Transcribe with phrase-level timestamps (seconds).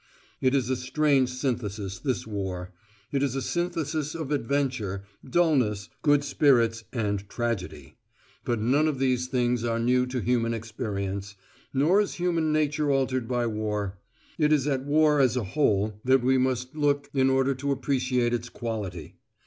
[0.41, 2.71] It is a strange synthesis, this war:
[3.11, 7.97] it is a synthesis of adventure, dulness, good spirits, and tragedy;
[8.43, 11.35] but none of these things are new to human experience;
[11.71, 13.99] nor is human nature altered by war.
[14.39, 18.33] It is at war as a whole that we must look in order to appreciate
[18.33, 19.17] its quality.